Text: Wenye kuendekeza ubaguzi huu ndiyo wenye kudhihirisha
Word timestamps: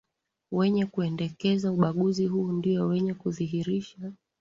Wenye 0.51 0.85
kuendekeza 0.85 1.71
ubaguzi 1.71 2.25
huu 2.25 2.51
ndiyo 2.51 2.87
wenye 2.87 3.13
kudhihirisha 3.13 3.97